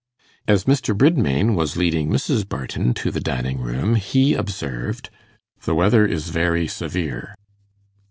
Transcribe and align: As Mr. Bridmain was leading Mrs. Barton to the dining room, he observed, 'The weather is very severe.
As 0.47 0.63
Mr. 0.63 0.97
Bridmain 0.97 1.53
was 1.53 1.77
leading 1.77 2.09
Mrs. 2.09 2.49
Barton 2.49 2.95
to 2.95 3.11
the 3.11 3.19
dining 3.19 3.59
room, 3.59 3.93
he 3.93 4.33
observed, 4.33 5.11
'The 5.61 5.75
weather 5.75 6.07
is 6.07 6.29
very 6.29 6.67
severe. 6.67 7.35